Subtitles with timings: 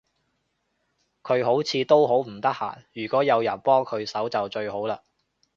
[1.21, 4.97] 佢好似都好唔得閒，如果有人幫佢手就最好嘞